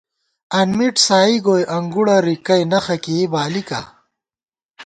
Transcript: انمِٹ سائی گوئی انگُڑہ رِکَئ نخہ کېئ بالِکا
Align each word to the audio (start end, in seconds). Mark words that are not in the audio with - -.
انمِٹ 0.59 0.95
سائی 1.07 1.35
گوئی 1.45 1.63
انگُڑہ 1.75 2.17
رِکَئ 2.25 2.61
نخہ 2.71 2.95
کېئ 3.03 3.23
بالِکا 3.31 3.81